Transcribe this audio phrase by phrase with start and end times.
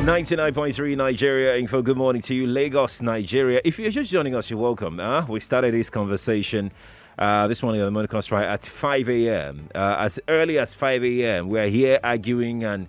[0.00, 1.82] 99.3 Nigeria info.
[1.82, 3.60] Good morning to you, Lagos, Nigeria.
[3.64, 4.98] If you're just joining us, you're welcome.
[4.98, 6.72] Uh, we started this conversation
[7.18, 9.68] uh, this morning on the Morning Crossfire at 5 a.m.
[9.74, 12.86] Uh, as early as 5 a.m., we're here arguing and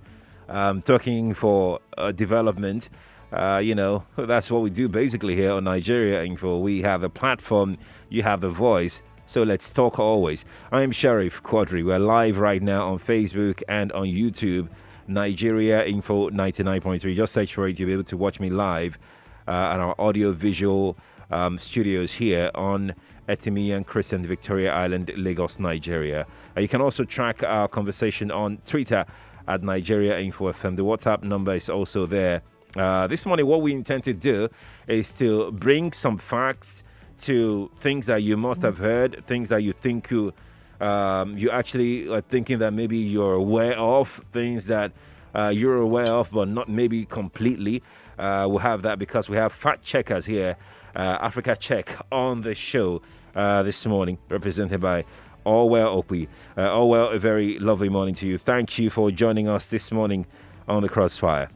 [0.48, 2.88] um, talking for uh, development.
[3.34, 6.60] Uh, you know, that's what we do basically here on Nigeria Info.
[6.60, 9.02] We have a platform, you have the voice.
[9.26, 10.46] So let's talk always.
[10.72, 11.84] I'm Sheriff Quadri.
[11.86, 14.70] We're live right now on Facebook and on YouTube.
[15.14, 17.16] Nigeria Info 99.3.
[17.16, 17.80] Just search for it.
[17.80, 18.98] You'll be able to watch me live
[19.48, 20.98] uh, at our audio visual
[21.30, 22.94] um, studios here on
[23.28, 26.26] Etim Inyang Crescent, Victoria Island, Lagos, Nigeria.
[26.56, 29.06] Uh, you can also track our conversation on Twitter
[29.48, 30.76] at Nigeria Info FM.
[30.76, 32.42] The WhatsApp number is also there.
[32.76, 34.48] Uh, this morning, what we intend to do
[34.88, 36.84] is to bring some facts
[37.20, 40.34] to things that you must have heard, things that you think you
[40.82, 44.92] um, you actually are thinking that maybe you're aware of things that
[45.34, 47.84] uh, you're aware of, but not maybe completely.
[48.18, 50.58] Uh, we'll have that because we have fact checkers here,
[50.96, 53.02] uh, Africa Check, on the show
[53.36, 55.06] uh, this morning, represented by
[55.46, 56.28] Allwell Okpi.
[56.58, 58.38] Uh, Allwell, a very lovely morning to you.
[58.38, 60.26] Thank you for joining us this morning
[60.68, 61.50] on the Crossfire.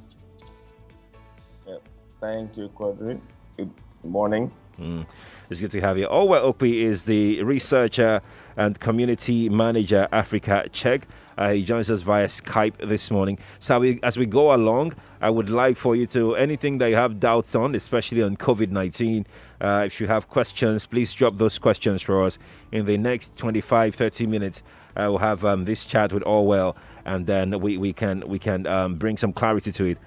[1.67, 1.77] Yeah,
[2.21, 3.19] thank you, Quadri.
[3.57, 3.71] Good
[4.03, 4.51] morning.
[4.79, 5.05] Mm.
[5.49, 6.07] It's good to have you.
[6.07, 8.21] Allwell Okpi is the researcher
[8.57, 11.07] and community manager Africa Check.
[11.37, 13.37] Uh, he joins us via Skype this morning.
[13.59, 16.95] So we, as we go along, I would like for you to anything that you
[16.95, 19.25] have doubts on, especially on COVID nineteen.
[19.59, 22.37] Uh, if you have questions, please drop those questions for us
[22.71, 24.61] in the next 25, 30 minutes.
[24.97, 28.65] I will have um, this chat with Allwell, and then we, we can we can
[28.67, 29.97] um, bring some clarity to it.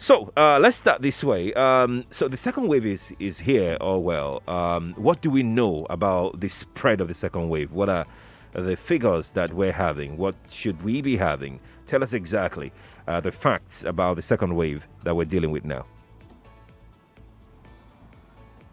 [0.00, 1.52] So uh, let's start this way.
[1.54, 3.76] Um, so the second wave is is here.
[3.80, 4.44] Oh well.
[4.46, 7.72] Um, what do we know about the spread of the second wave?
[7.72, 8.06] What are
[8.52, 10.16] the figures that we're having?
[10.16, 11.58] What should we be having?
[11.86, 12.72] Tell us exactly
[13.08, 15.84] uh, the facts about the second wave that we're dealing with now.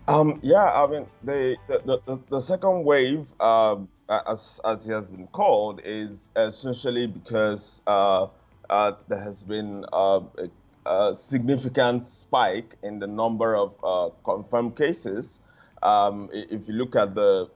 [0.08, 5.10] Um, yeah, I mean the the, the, the second wave, um, as as it has
[5.10, 8.28] been called, is essentially because uh,
[8.70, 10.50] uh, there has been uh, a
[10.86, 15.42] a significant spike in the number of uh, confirmed cases.
[15.82, 17.50] Um, if you look at the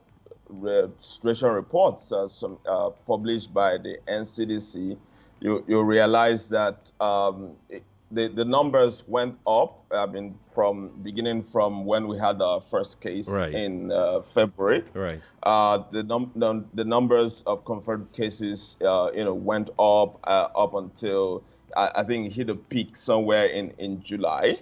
[0.98, 4.96] situation reports uh, some, uh, published by the NCDC,
[5.40, 9.84] you, you realize that um, it, the, the numbers went up.
[9.92, 13.52] I mean, from beginning from when we had our first case right.
[13.52, 14.84] in uh, February.
[14.92, 15.20] Right.
[15.42, 20.48] Uh, the, num- the, the numbers of confirmed cases, uh, you know, went up uh,
[20.54, 21.44] up until
[21.76, 24.58] I, I think hit a peak somewhere in in July.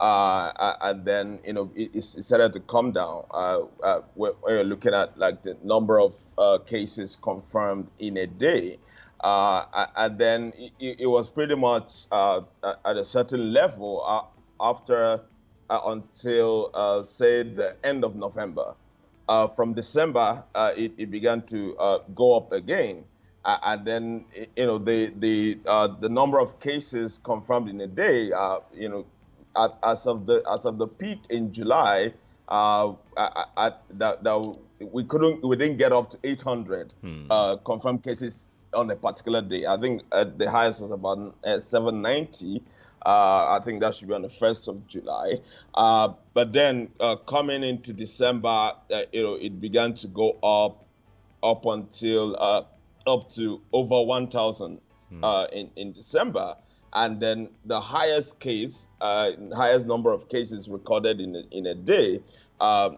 [0.00, 3.26] Uh, and then you know it, it, started to come down.
[3.30, 8.26] Uh, uh, where, you're looking at like the number of uh, cases confirmed in a
[8.26, 8.78] day,
[9.20, 12.40] uh, and then it, it, was pretty much uh,
[12.86, 14.26] at a certain level
[14.58, 15.20] after
[15.68, 18.74] until say the end of November.
[19.54, 20.42] from December,
[20.78, 21.76] it, it, began to
[22.14, 23.04] go up again.
[23.44, 24.24] Uh, and then
[24.56, 28.88] you know the the uh, the number of cases confirmed in a day, uh, you
[28.88, 29.06] know,
[29.56, 32.12] at, as of the as of the peak in July,
[32.48, 34.56] uh, at, that, that
[34.92, 37.26] we couldn't we didn't get up to 800 hmm.
[37.30, 39.64] Uh, confirmed cases on a particular day.
[39.66, 42.62] I think the highest was about uh, 790.
[43.02, 45.40] I think that should be on the first of July.
[45.74, 46.90] but then
[47.26, 48.72] coming into December,
[49.12, 50.84] you know, it began to go up
[51.42, 52.36] up until
[53.06, 55.24] up to over 1,000 hmm.
[55.24, 56.56] uh, in, in December.
[56.92, 61.74] And then the highest case, uh, highest number of cases recorded in a, in a
[61.74, 62.20] day,
[62.60, 62.90] uh,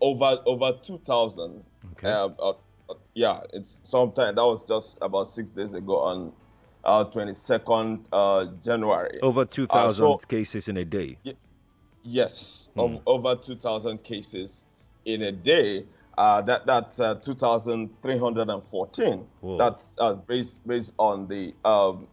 [0.00, 1.62] over over 2,000.
[1.92, 2.10] Okay.
[2.10, 2.52] Uh, uh,
[3.14, 6.32] yeah, it's sometime that was just about six days ago on
[6.84, 9.20] uh, 22nd uh, January.
[9.22, 11.18] Over 2,000 so, cases in a day.
[11.24, 11.32] Y-
[12.02, 12.96] yes, hmm.
[13.06, 14.64] over 2,000 cases
[15.04, 15.84] in a day.
[16.16, 19.26] Uh, that that's uh, 2,314.
[19.58, 22.06] That's uh, based based on the um,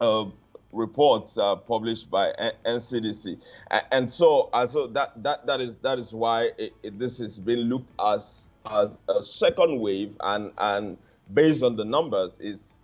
[0.00, 0.26] uh,
[0.72, 2.32] reports uh, published by
[2.64, 3.40] NCDC,
[3.92, 7.38] and so uh, so that that that is that is why it, it, this has
[7.38, 10.98] been looked as as a second wave, and and
[11.32, 12.80] based on the numbers is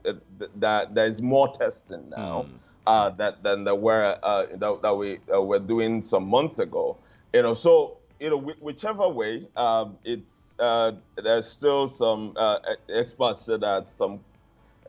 [0.55, 2.49] that there is more testing now mm.
[2.85, 6.97] uh, that than there were uh, that, that, we uh, were doing some months ago.
[7.33, 12.59] You know, so you know, whichever way, um, it's uh, there's still some uh,
[12.89, 14.19] experts say that some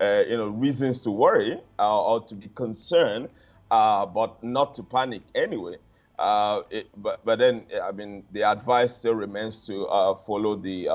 [0.00, 3.28] uh, you know reasons to worry uh, or to be concerned,
[3.70, 5.76] uh, but not to panic anyway.
[6.18, 9.86] Uh, it, but but then I mean the advice still remains to
[10.26, 10.88] follow the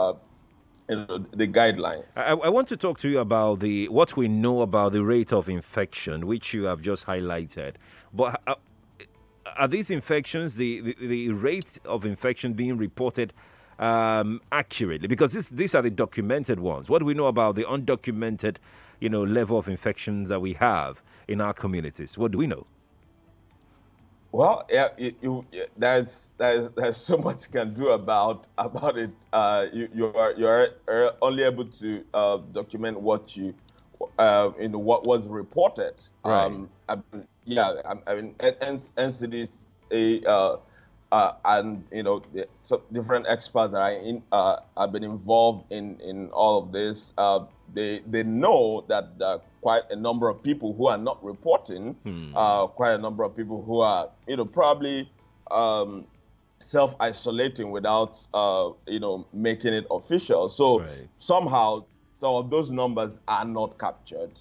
[0.90, 2.18] you know, the guidelines.
[2.18, 5.32] I, I, want to talk to you about the what we know about the rate
[5.32, 7.76] of infection, which you have just highlighted.
[8.14, 8.42] But
[9.58, 13.34] are these infections the, the, the rate of infection being reported
[13.80, 15.08] um, accurately?
[15.08, 16.90] Because this, these are the documented ones.
[16.90, 18.58] What do we know about the undocumented,
[19.00, 22.18] you know, level of infections that we have in our communities?
[22.18, 22.66] What do we know?
[24.34, 25.46] Well, yeah, you, you,
[25.78, 29.12] there's, there's there's so much you can do about about it.
[29.32, 30.70] Uh, you you are you are
[31.22, 33.54] only able to uh, document what you
[34.18, 35.94] uh, you know what was reported.
[36.26, 36.46] Right.
[36.46, 36.68] Um,
[37.46, 37.74] yeah,
[38.08, 39.66] I mean, NCDC,
[40.26, 40.58] uh,
[41.12, 45.72] uh, and you know, the, so different experts that I in, uh, have been involved
[45.72, 47.14] in in all of this.
[47.20, 51.94] Uh, they they know that uh, quite a number of people who are not reporting,
[52.04, 52.34] hmm.
[52.36, 55.10] Uh, quite a number of people who are you know probably
[55.52, 56.06] um,
[56.60, 58.18] self isolating without
[58.88, 60.50] you know making it official.
[60.50, 60.90] So right.
[61.18, 64.32] somehow some of those numbers are not captured.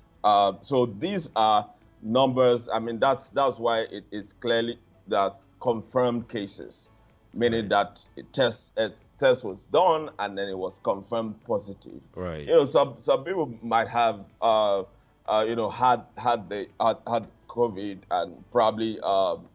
[0.62, 1.68] so these are
[2.02, 2.68] numbers.
[2.68, 6.90] I mean, that's that's why it is clearly that confirmed cases,
[7.34, 12.00] meaning that a test a test was done and then it was confirmed positive.
[12.14, 12.40] Right.
[12.40, 14.84] You know, some some people might have uh,
[15.26, 19.48] uh you know had had the had, had COVID and probably um,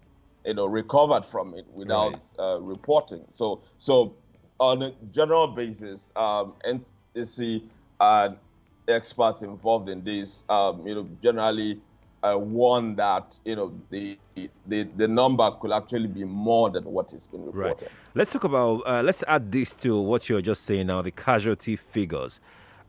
[0.45, 2.35] you know recovered from it without right.
[2.39, 3.25] uh, reporting.
[3.31, 4.13] So so
[4.59, 7.63] on a general basis, um, NCDC
[7.99, 8.37] and
[8.87, 11.79] experts involved in this, um, you know, generally
[12.23, 14.17] uh, one that you know the,
[14.65, 17.85] the the number could actually be more than what is being reported.
[17.85, 17.91] Right.
[18.15, 21.75] Let's talk about uh, let's add this to what you're just saying now, the casualty
[21.75, 22.39] figures.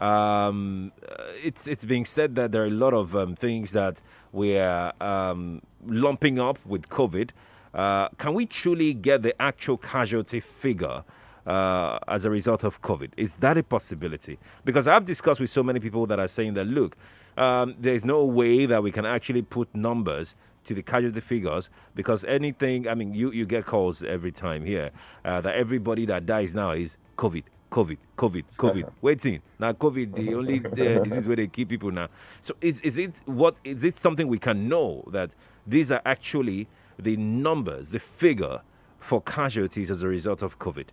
[0.01, 4.01] Um, uh, it's it's being said that there are a lot of um, things that
[4.33, 7.31] we're um, lumping up with COVID.
[7.75, 11.05] Uh, can we truly get the actual casualty figure?
[11.49, 13.11] Uh, as a result of COVID.
[13.17, 14.39] Is that a possibility?
[14.67, 16.95] Because I've discussed with so many people that are saying that, look,
[17.39, 20.35] um, there's no way that we can actually put numbers
[20.65, 24.91] to the casualty figures because anything, I mean, you, you get calls every time here
[25.25, 27.45] uh, that everybody that dies now is COVID.
[27.73, 28.93] COVID, COVID, COVID.
[29.01, 29.73] Waiting now.
[29.73, 32.09] COVID, the only uh, disease where they keep people now.
[32.43, 35.35] So, is is it what is it something we can know that
[35.67, 36.67] these are actually
[36.99, 38.61] the numbers, the figure
[38.99, 40.87] for casualties as a result of COVID?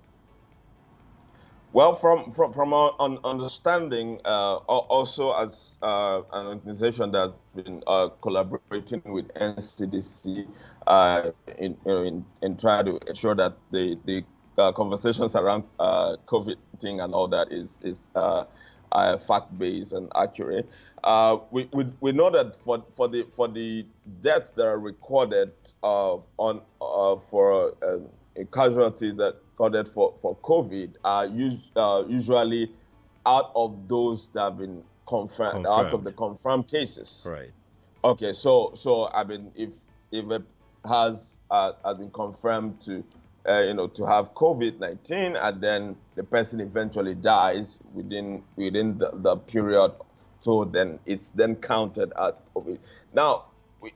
[1.75, 8.08] Well, from from from our understanding, uh, also as uh, an organization that's been uh,
[8.22, 10.48] collaborating with NCDC
[10.88, 14.24] uh, in, in in trying to ensure that the the
[14.58, 18.10] uh, conversations around uh, COVID thing and all that is is
[19.27, 20.70] fact based and accurate.
[21.51, 23.86] we, we we know that for for the for the
[24.22, 25.51] deaths that are recorded
[25.84, 26.62] on
[27.20, 27.74] for
[28.53, 32.72] casualties that coded for, for COVID are us, uh, usually
[33.26, 37.28] out of those that have been confirmed, confirmed, out of the confirmed cases.
[37.30, 37.52] Right.
[38.04, 39.72] Okay, so so I mean, if
[40.12, 40.44] if it
[40.88, 43.04] has uh, has been confirmed to
[43.48, 48.98] uh, you know to have COVID nineteen, and then the person eventually dies within within
[48.98, 49.92] the, the period,
[50.42, 52.78] so then it's then counted as COVID.
[53.14, 53.46] Now,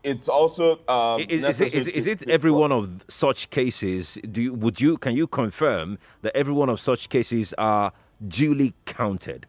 [0.03, 4.53] it's also um, is, is, is, is, it every one of such cases do you,
[4.53, 7.91] would you can you confirm that every one of such cases are
[8.27, 9.46] duly counted?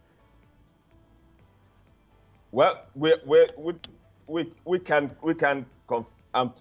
[2.53, 3.75] Well, we we we
[4.27, 6.53] we, we can we can conf- um,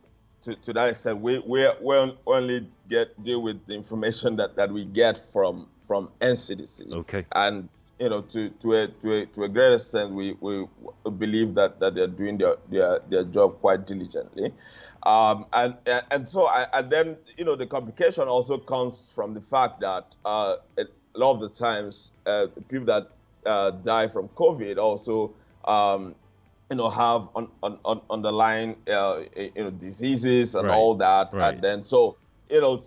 [0.41, 1.19] to, to that extent.
[1.19, 6.11] We we we only get deal with the information that, that we get from from
[6.21, 6.91] NCDC.
[6.91, 7.25] Okay.
[7.33, 7.67] And
[7.99, 10.65] you know, to to a to a, to a great extent, we, we
[11.17, 14.53] believe that, that they're doing their, their their job quite diligently.
[15.03, 15.77] Um, and
[16.11, 20.15] and so I, and then you know the complication also comes from the fact that
[20.25, 23.09] uh, a lot of the times uh, people that
[23.45, 25.33] uh, die from COVID also
[25.65, 26.15] um,
[26.69, 30.75] you know have on, on, on underlying uh, you know diseases and right.
[30.75, 31.53] all that, right.
[31.53, 32.15] and then so
[32.49, 32.79] you know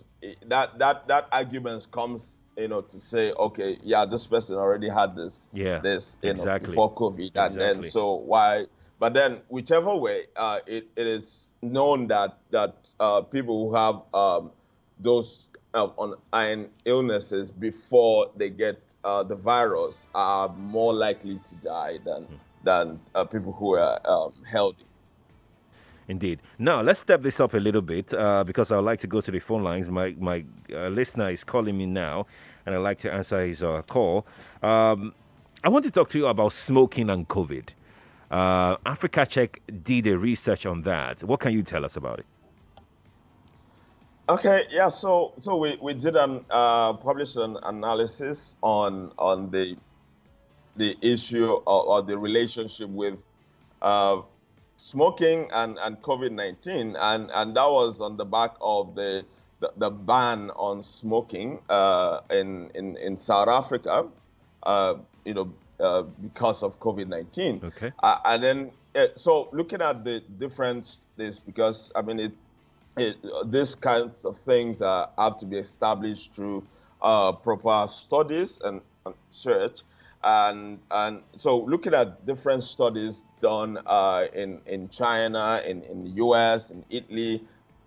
[0.46, 5.14] that that that argument comes you know to say okay yeah this person already had
[5.16, 6.74] this yeah this you exactly.
[6.74, 8.66] know before COVID, and then so why
[9.02, 14.02] but then, whichever way, uh, it, it is known that that uh, people who have
[14.14, 14.52] um,
[15.00, 21.56] those uh, on iron illnesses before they get uh, the virus are more likely to
[21.56, 22.38] die than mm.
[22.62, 24.84] than uh, people who are um, healthy.
[26.12, 26.42] Indeed.
[26.58, 29.22] Now let's step this up a little bit uh, because I would like to go
[29.22, 29.88] to the phone lines.
[29.88, 32.26] My my listener is calling me now,
[32.66, 34.26] and I'd like to answer his call.
[34.62, 35.14] Um,
[35.64, 37.70] I want to talk to you about smoking and COVID.
[38.30, 41.22] Uh, Africa Check did a research on that.
[41.22, 42.26] What can you tell us about it?
[44.28, 44.88] Okay, yeah.
[44.88, 49.78] So so we, we did an uh, published an analysis on on the
[50.76, 53.26] the issue or, or the relationship with
[53.80, 54.20] uh,
[54.82, 59.24] smoking and, and COVID nineteen, and and that was on the back of the
[59.60, 64.06] the, the ban on smoking uh, in, in in South Africa.
[64.62, 67.60] Uh, you know, uh, because of COVID 19.
[67.64, 67.92] Okay.
[68.02, 72.32] Uh, and then, uh, so looking at the difference, this because I mean, it,
[72.96, 76.64] it these kinds of things have to be established through
[77.00, 79.82] uh, proper studies and, and, research.
[80.24, 86.10] And and so looking at different studies done uh, in in China, in in the
[86.10, 87.42] U.S., in Italy,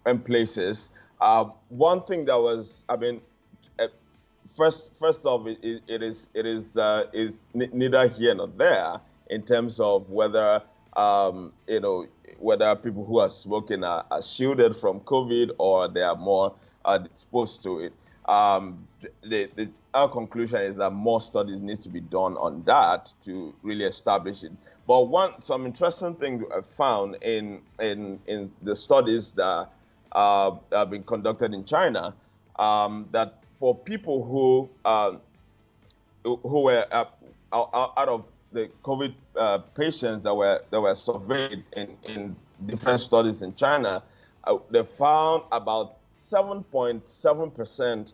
[0.05, 0.91] and places.
[1.69, 3.21] one thing that was, I mean,
[4.55, 8.99] first first off, it, it is it is uh, is neither here nor there
[9.29, 10.61] in terms of whether
[10.95, 12.07] um, you know
[12.39, 16.99] whether people who are smoking are, are, shielded from COVID or they are more uh,
[17.03, 17.93] exposed to it.
[18.25, 18.87] Um,
[19.21, 23.55] the, the, our conclusion is that more studies needs to be done on that to
[23.63, 24.51] really establish it.
[24.85, 29.73] But one some interesting thing I found in in in the studies that
[30.11, 32.13] uh, have been conducted in China
[32.57, 35.15] um, that for people who uh,
[36.23, 37.05] who were uh,
[37.53, 42.35] out of the COVID uh, patients that were that were surveyed in, in
[42.65, 44.03] different studies in China,
[44.43, 48.13] uh, they found about 7.7 percent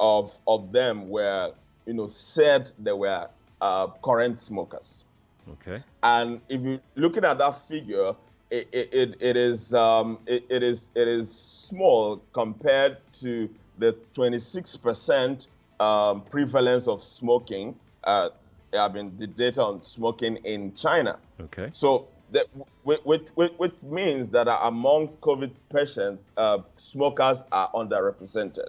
[0.00, 1.52] of of them were
[1.86, 3.28] you know said they were
[3.60, 5.04] uh, current smokers.
[5.52, 5.82] Okay.
[6.02, 8.14] And if you looking at that figure,
[8.50, 15.48] it, it, it is um, it, it is it is small compared to the 26%
[15.80, 17.76] um, prevalence of smoking.
[18.04, 18.30] Uh,
[18.76, 21.18] I mean, the data on smoking in China.
[21.40, 21.70] Okay.
[21.72, 22.46] So, that,
[22.82, 23.00] which,
[23.34, 28.68] which, which means that among COVID patients, uh, smokers are underrepresented,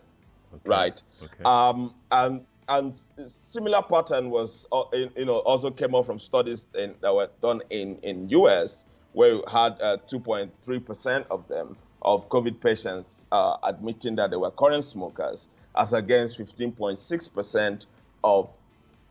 [0.53, 0.61] okay.
[0.65, 1.03] right?
[1.23, 1.43] Okay.
[1.43, 6.93] Um, and and similar pattern was, uh, you know, also came out from studies in,
[7.01, 12.61] that were done in in US, where you had 2.3% uh, of them of COVID
[12.61, 17.85] patients uh, admitting that they were current smokers, as against 15.6%
[18.23, 18.57] of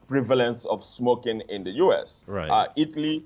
[0.07, 2.25] prevalence of smoking in the US.
[2.27, 2.49] Right.
[2.49, 3.25] Uh, Italy,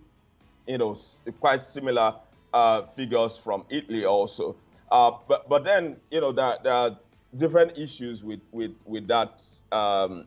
[0.67, 0.97] you know,
[1.41, 2.17] quite similar
[2.53, 4.57] uh, figures from Italy also.
[4.91, 6.99] Uh, but but then you know there, there are
[7.37, 10.27] different issues with with with that um,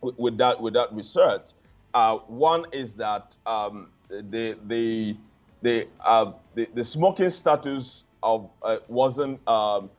[0.00, 1.50] with, with, that with that research.
[1.94, 5.16] Uh, one is that um, the the
[5.62, 9.90] the, uh, the the smoking status of uh, wasn't um,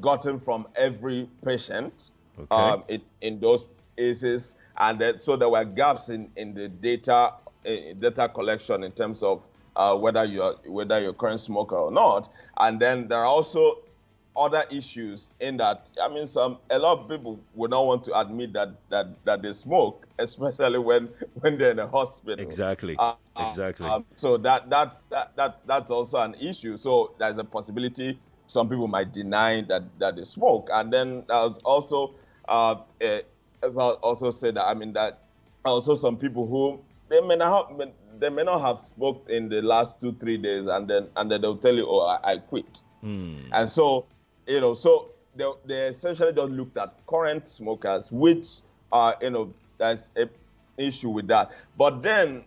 [0.00, 2.46] gotten from every patient okay.
[2.50, 3.66] um, in, in those
[3.96, 9.22] cases, and so there were gaps in, in the data in data collection in terms
[9.22, 12.28] of uh, whether you're whether you're a current smoker or not,
[12.58, 13.78] and then there are also
[14.36, 18.18] other issues in that I mean some a lot of people would not want to
[18.18, 21.08] admit that that that they smoke, especially when
[21.40, 22.44] when they're in a hospital.
[22.44, 22.96] Exactly.
[22.98, 23.14] Uh,
[23.48, 23.86] exactly.
[23.86, 26.76] Um, so that that's that, that that's also an issue.
[26.76, 31.24] So there's a possibility some people might deny that that they smoke, and then
[31.64, 32.14] also
[32.48, 35.20] uh, as well also say that I mean that
[35.64, 39.62] also some people who they may not have they may not have smoked in the
[39.62, 42.82] last two three days, and then and then they'll tell you, oh, I, I quit.
[43.02, 43.36] Mm.
[43.52, 44.06] And so
[44.46, 48.60] you know, so they, they essentially just looked at current smokers, which
[48.92, 50.28] are, you know, there's a
[50.76, 51.52] issue with that.
[51.76, 52.44] But then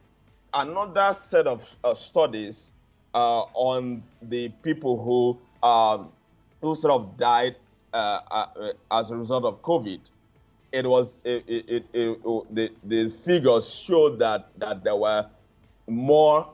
[0.53, 2.71] another set of uh, studies
[3.13, 5.37] uh, on the people who
[5.67, 6.09] um,
[6.61, 7.55] who sort of died
[7.93, 9.99] uh, uh as a result of COVID.
[10.71, 15.25] It was it, it, it, the the figures showed that that there were
[15.87, 16.47] more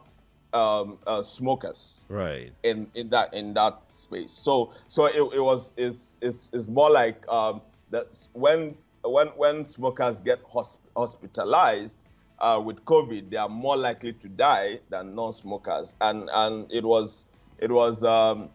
[0.54, 4.32] um, uh, smokers right in in that in that space.
[4.32, 9.66] So so it, it was it's, it's it's more like um, that when when when
[9.66, 12.06] smokers get hosp- hospitalized
[12.40, 17.26] uh, with COVID, they are more likely to die than non-smokers, and and it was
[17.60, 18.50] it was um,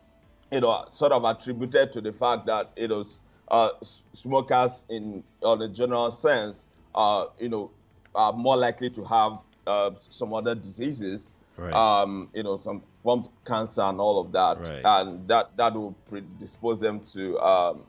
[0.52, 5.62] you know sort of attributed to the fact that it was uh, smokers in on
[5.62, 7.70] a general sense, uh, you know,
[8.14, 11.74] are more likely to have uh, some other diseases right.
[11.74, 14.82] um, you know, some from cancer and all of that, right.
[14.84, 17.82] and that that will predispose them to um,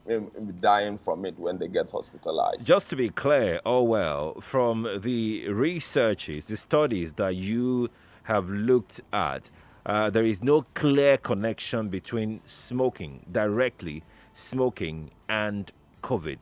[0.60, 2.66] dying from it when they get hospitalized.
[2.66, 7.90] Just to be clear, oh well, from the researches, the studies that you
[8.24, 9.50] have looked at,
[9.86, 15.72] uh, there is no clear connection between smoking directly, smoking and
[16.04, 16.40] COVID.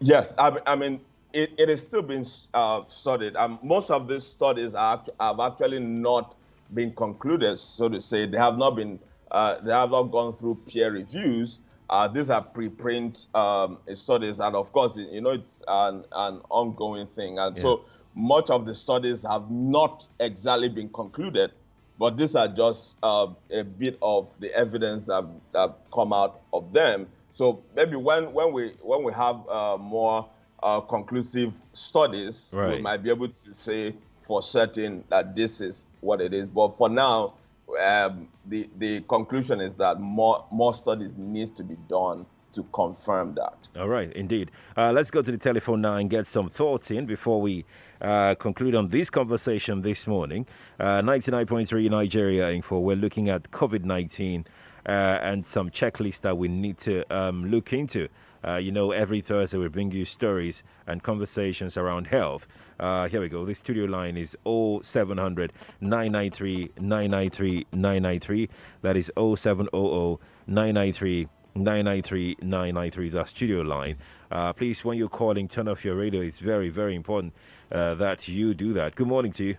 [0.00, 1.00] Yes, I, I mean
[1.32, 3.36] it, it is still being uh, studied.
[3.36, 6.36] Um, most of these studies are, have actually not
[6.72, 8.26] been concluded, so to say.
[8.26, 8.98] They have not been,
[9.30, 11.60] uh, they have not gone through peer reviews.
[11.88, 17.06] Uh, these are preprint um, studies, and of course, you know, it's an, an ongoing
[17.06, 17.38] thing.
[17.38, 17.62] And yeah.
[17.62, 17.84] so
[18.14, 21.50] much of the studies have not exactly been concluded,
[21.98, 26.72] but these are just uh, a bit of the evidence that, that come out of
[26.72, 27.08] them.
[27.32, 30.28] So maybe when, when we when we have uh, more
[30.62, 32.76] uh, conclusive studies, right.
[32.76, 36.48] we might be able to say for certain that this is what it is.
[36.48, 37.34] But for now,
[37.80, 43.34] um, the the conclusion is that more more studies need to be done to confirm
[43.34, 43.54] that.
[43.78, 44.50] All right, indeed.
[44.76, 47.64] Uh, let's go to the telephone now and get some thoughts in before we
[48.00, 50.46] uh, conclude on this conversation this morning.
[50.78, 52.80] Uh, 99.3 Nigeria Info.
[52.80, 54.46] We're looking at COVID 19
[54.86, 58.08] uh, and some checklists that we need to um, look into.
[58.46, 62.46] Uh, you know, every Thursday we bring you stories and conversations around health.
[62.78, 63.44] Uh, here we go.
[63.44, 68.48] The studio line is 0700 993 993 993.
[68.82, 73.96] That is 0700 993 993 993 is our studio line.
[74.30, 76.22] Uh, please, when you're calling, turn off your radio.
[76.22, 77.34] It's very, very important
[77.72, 78.94] uh, that you do that.
[78.94, 79.56] Good morning to you.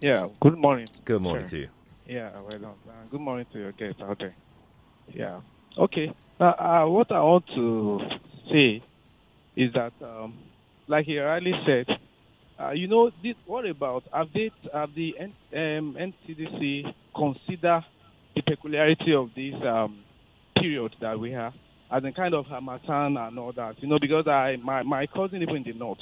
[0.00, 0.88] Yeah, good morning.
[1.04, 1.50] Good morning sure.
[1.50, 1.68] to you.
[2.06, 2.64] Yeah, well done.
[2.88, 4.34] Uh, good morning to your guests out there.
[5.12, 5.40] Yeah.
[5.78, 6.12] Okay.
[6.40, 8.00] Uh, what I want to
[8.50, 8.82] say
[9.56, 10.34] is that, um,
[10.88, 11.86] like he rightly said,
[12.60, 17.84] uh, you know, this, what about have they have the N, um, NCDC consider
[18.34, 20.02] the peculiarity of this um,
[20.56, 21.52] period that we have
[21.92, 23.80] as a kind of Harmattan and all that?
[23.80, 25.98] You know, because I my, my cousin even in the north,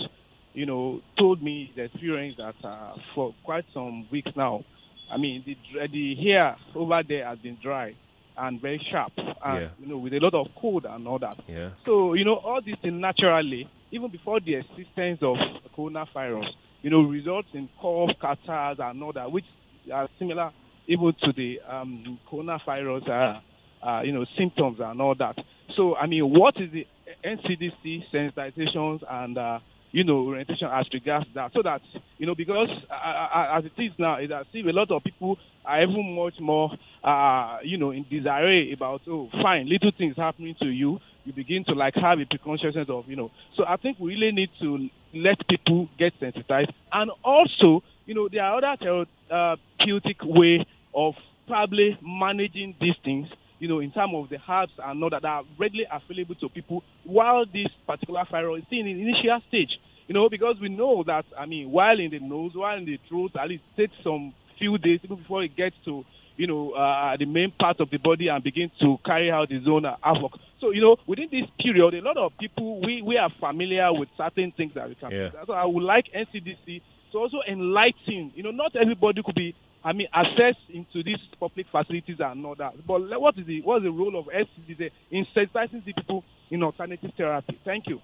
[0.54, 4.64] you know, told me the experience that uh, for quite some weeks now,
[5.12, 5.56] I mean, the
[5.88, 7.94] the hair over there has been dry
[8.36, 9.68] and very sharp, and yeah.
[9.78, 11.36] you know, with a lot of cold and all that.
[11.48, 11.70] Yeah.
[11.84, 15.36] So you know, all these things naturally, even before the existence of
[15.76, 16.48] coronavirus,
[16.82, 19.44] you know, results in cough, catarrh, and all that, which
[19.92, 20.50] are similar
[20.88, 25.36] even to the um, coronavirus, uh, uh, you know, symptoms and all that.
[25.76, 26.86] So I mean, what is the
[27.24, 29.58] NCDC sensitizations and uh,
[29.92, 31.52] you know, orientation as regards that.
[31.52, 31.82] So that,
[32.18, 35.04] you know, because uh, uh, uh as it is now, that see a lot of
[35.04, 36.72] people are even much more,
[37.04, 40.98] uh, you know, in disarray about, oh, fine, little things happening to you.
[41.24, 43.30] You begin to like have a preconsciousness of, you know.
[43.56, 46.72] So I think we really need to let people get sensitized.
[46.90, 51.14] And also, you know, there are other therapeutic way of
[51.46, 53.28] probably managing these things
[53.62, 56.82] you know, in terms of the herbs and all that are readily available to people
[57.04, 59.78] while this particular virus is still in the initial stage.
[60.08, 62.98] You know, because we know that, I mean, while in the nose, while in the
[63.08, 66.04] throat, at least takes some few days before it gets to,
[66.36, 69.64] you know, uh, the main part of the body and begin to carry out its
[69.68, 70.32] own uh, havoc.
[70.60, 74.08] So, you know, within this period, a lot of people, we, we are familiar with
[74.16, 75.28] certain things that we can yeah.
[75.46, 79.92] So I would like NCDC to also enlighten, you know, not everybody could be I
[79.92, 82.86] mean, access into these public facilities and all that.
[82.86, 86.62] But what is the what is the role of NCDC in sensitizing the people in
[86.62, 87.58] alternative therapy?
[87.64, 88.00] Thank you.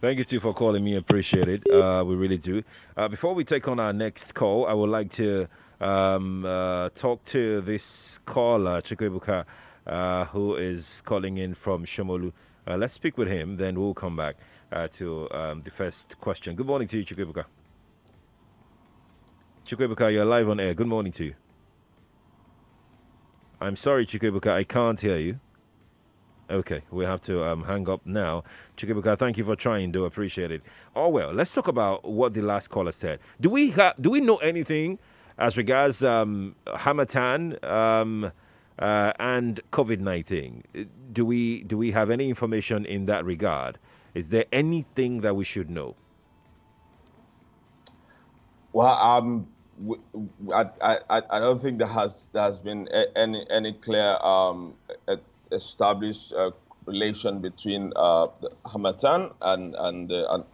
[0.00, 0.96] Thank you too for calling me.
[0.96, 1.68] Appreciate it.
[1.70, 2.62] Uh, we really do.
[2.96, 5.48] Uh, before we take on our next call, I would like to
[5.80, 9.44] um, uh, talk to this caller, Chikwebuka,
[9.86, 12.32] uh, who is calling in from Shomolu.
[12.66, 14.36] Uh, let's speak with him, then we'll come back
[14.70, 16.54] uh, to um, the first question.
[16.54, 17.46] Good morning to you, Chikwebuka.
[19.68, 20.72] Chikwebuka, you're live on air.
[20.72, 21.34] Good morning to you.
[23.60, 25.40] I'm sorry, Chikwebuka, I can't hear you.
[26.48, 28.44] Okay, we have to um, hang up now.
[28.78, 29.92] Chikwebuka, thank you for trying.
[29.92, 30.62] Do appreciate it.
[30.96, 33.20] Oh well, let's talk about what the last caller said.
[33.42, 34.00] Do we have?
[34.00, 34.98] Do we know anything
[35.36, 38.32] as regards um, Harmattan um,
[38.78, 40.64] uh, and COVID nineteen?
[41.12, 43.78] Do we do we have any information in that regard?
[44.14, 45.94] Is there anything that we should know?
[48.72, 49.48] Well, um,
[50.52, 54.74] I, I, I don't think there has there has been any any clear um,
[55.52, 56.50] established uh,
[56.86, 58.28] relation between uh,
[58.64, 60.44] Harmattan and and, uh, and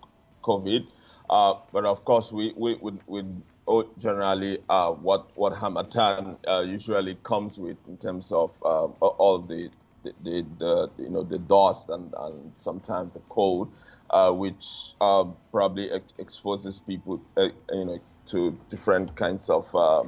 [0.42, 0.86] COVID.
[1.30, 7.16] Uh, but of course, we we we, we generally uh, what what Harmattan uh, usually
[7.22, 9.70] comes with in terms of all the
[10.04, 13.72] the, the, the, you know the dust and, and sometimes the cold
[14.14, 20.02] uh, which uh, probably ex- exposes people, uh, you know, to different kinds of, uh,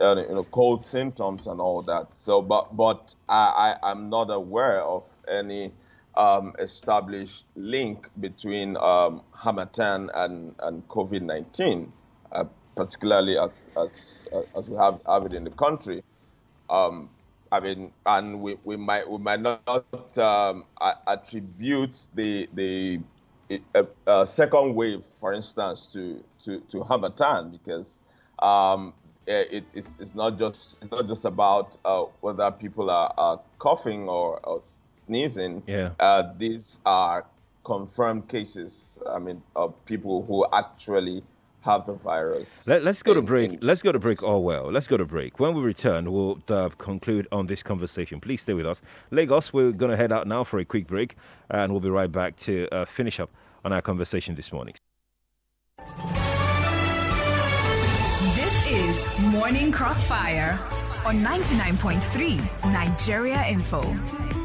[0.00, 2.14] uh, you know, cold symptoms and all that.
[2.14, 5.72] So, but but I, I am not aware of any
[6.14, 11.92] um, established link between um, Harmattan and and COVID nineteen,
[12.30, 12.44] uh,
[12.76, 16.02] particularly as as as we have have it in the country.
[16.70, 17.10] Um,
[17.50, 20.64] I mean, and we, we might we might not um,
[21.06, 23.00] attribute the the
[23.74, 28.04] a, a, second wave, for instance, to to to Harmattan because
[28.38, 28.92] um,
[29.26, 34.08] it, it's, it's not just it's not just about uh, whether people are, are coughing
[34.08, 35.62] or, or, sneezing.
[35.66, 35.90] Yeah.
[36.00, 37.26] Uh, these are
[37.64, 39.00] confirmed cases.
[39.08, 41.22] I mean, of people who actually
[41.68, 42.66] have the virus.
[42.66, 43.52] Let, us go in, to break.
[43.52, 44.18] In, let's go to break.
[44.24, 45.38] Oh well, let's go to break.
[45.38, 48.20] When we return, we'll uh, conclude on this conversation.
[48.20, 49.52] Please stay with us, Lagos.
[49.52, 51.16] We're going to head out now for a quick break,
[51.50, 53.30] and we'll be right back to uh, finish up
[53.64, 54.74] on our conversation this morning.
[58.34, 60.58] This is Morning Crossfire
[61.04, 64.37] on 99.3 Nigeria Info.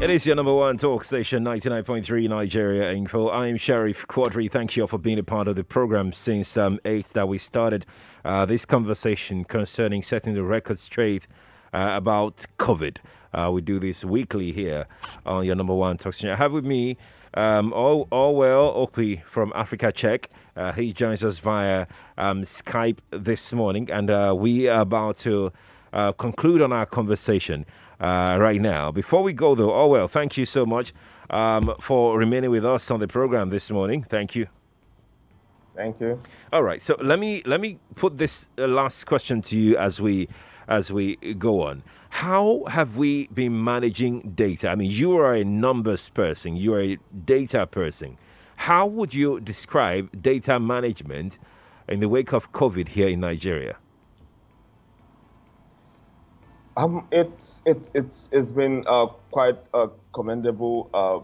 [0.00, 3.30] It is your number one talk station, 99.3 Nigeria Info.
[3.30, 4.48] I'm Sheriff Quadri.
[4.48, 7.36] Thank you all for being a part of the program since um, 8 that we
[7.36, 7.84] started
[8.24, 11.26] uh, this conversation concerning setting the record straight
[11.72, 12.98] uh, about COVID.
[13.34, 14.86] Uh, we do this weekly here
[15.26, 16.30] on your number one talk station.
[16.30, 16.96] I have with me
[17.34, 20.30] um, all, all well, Okpi from Africa Check.
[20.54, 25.52] Uh, he joins us via um, Skype this morning, and uh, we are about to
[25.92, 27.66] uh, conclude on our conversation
[28.00, 28.90] uh, right now.
[28.90, 30.92] Before we go, though, oh well, thank you so much
[31.30, 34.04] um, for remaining with us on the program this morning.
[34.04, 34.46] Thank you.
[35.74, 36.20] Thank you.
[36.52, 40.00] All right, so let me let me put this uh, last question to you as
[40.00, 40.28] we
[40.66, 41.82] as we go on.
[42.10, 44.70] How have we been managing data?
[44.70, 48.18] I mean, you are a numbers person, you are a data person.
[48.56, 51.38] How would you describe data management
[51.88, 53.76] in the wake of COVID here in Nigeria?
[56.78, 61.18] Um, it's it's it's it's been uh, quite uh, commendable uh,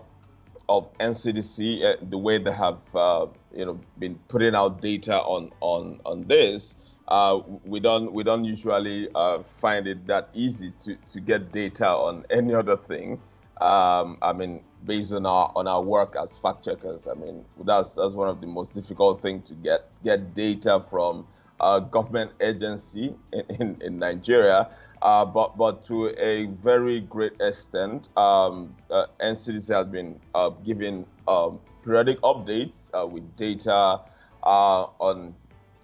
[0.69, 5.53] of NCDC uh, the way they have uh, you know been putting out data on
[5.61, 6.75] on on this.
[7.07, 9.09] Uh, we don't we don't usually
[9.45, 13.21] find it that easy to to get data on any other thing.
[13.61, 17.95] Um, I mean, based on our on our work as fact checkers, I mean that's
[17.95, 21.29] that's one of the most difficult things to get get data from
[21.61, 24.69] a government agency in, in, in Nigeria.
[25.05, 31.05] Uh, but but to a very great extent, um, uh, NCDC has been uh, giving
[31.29, 34.01] um, periodic updates uh, with data
[34.43, 35.35] uh, on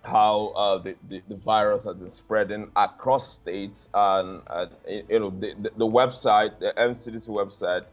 [0.06, 3.90] how uh, the, the, the, virus has been spreading across states.
[3.92, 4.40] And,
[4.88, 7.84] you know, the, the, the, website, the NCDC website,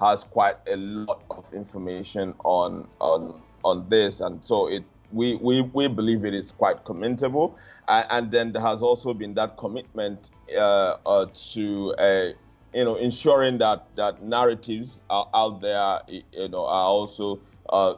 [0.00, 5.62] has quite a lot of information on on on this, and so it we, we,
[5.62, 7.58] we believe it is quite commendable.
[7.88, 12.28] Uh, and then there has also been that commitment uh, uh, to uh,
[12.74, 17.40] you know ensuring that that narratives are out there you know are also
[17.70, 17.94] uh,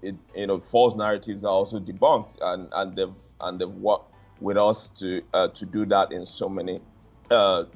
[0.00, 4.56] it, you know false narratives are also debunked and and they've and they've worked with
[4.56, 6.80] us to uh, to do that in so many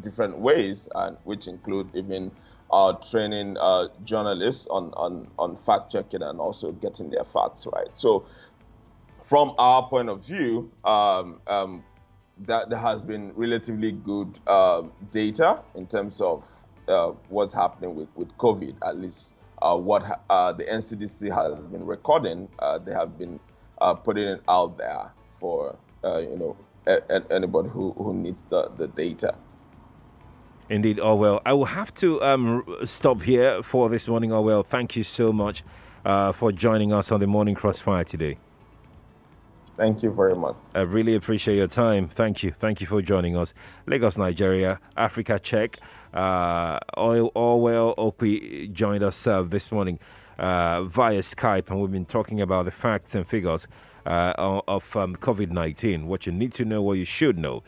[0.03, 2.31] different ways and which include even
[2.71, 7.97] uh, training uh, journalists on, on, on fact checking and also getting their facts right.
[7.97, 8.27] So
[9.27, 11.83] from our point of view, um, um,
[12.47, 16.49] that there has been relatively good uh, data in terms of
[16.87, 21.85] uh, what's happening with, with COVID, at least uh, what uh, the NCDC has been
[21.85, 22.49] recording.
[22.61, 23.41] Uh, they have been
[23.79, 26.57] uh, putting it out there for you know
[27.29, 29.35] anybody who, who needs the, the data.
[30.69, 31.43] Indeed, Allwell.
[31.45, 34.65] I will have to um, stop here for this morning, Allwell.
[34.65, 35.65] Thank you so much
[36.05, 38.39] for joining us on the Morning Crossfire today.
[39.77, 40.57] Thank you very much.
[40.75, 42.09] I really appreciate your time.
[42.09, 42.51] Thank you.
[42.51, 43.53] Thank you for joining us.
[43.87, 45.79] Lagos, Nigeria, Africa Check.
[46.15, 49.99] Uh, Allwell Okpi joined us uh, this morning
[50.39, 53.67] uh, via Skype, and we've been talking about the facts and figures
[54.07, 57.63] uh, of um, COVID 19, what you need to know, what you should know.